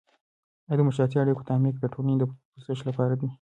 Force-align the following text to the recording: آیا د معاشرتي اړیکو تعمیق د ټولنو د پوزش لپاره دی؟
آیا 0.67 0.75
د 0.77 0.81
معاشرتي 0.87 1.17
اړیکو 1.19 1.47
تعمیق 1.49 1.75
د 1.79 1.85
ټولنو 1.93 2.15
د 2.19 2.23
پوزش 2.51 2.79
لپاره 2.89 3.13
دی؟ 3.19 3.27